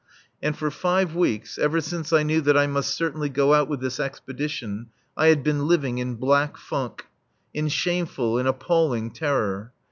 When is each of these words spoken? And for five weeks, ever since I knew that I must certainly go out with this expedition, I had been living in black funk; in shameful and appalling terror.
And 0.41 0.57
for 0.57 0.71
five 0.71 1.13
weeks, 1.13 1.59
ever 1.59 1.79
since 1.79 2.11
I 2.11 2.23
knew 2.23 2.41
that 2.41 2.57
I 2.57 2.65
must 2.65 2.95
certainly 2.95 3.29
go 3.29 3.53
out 3.53 3.67
with 3.69 3.81
this 3.81 3.99
expedition, 3.99 4.87
I 5.15 5.27
had 5.27 5.43
been 5.43 5.67
living 5.67 5.99
in 5.99 6.15
black 6.15 6.57
funk; 6.57 7.05
in 7.53 7.67
shameful 7.67 8.39
and 8.39 8.47
appalling 8.47 9.11
terror. 9.11 9.73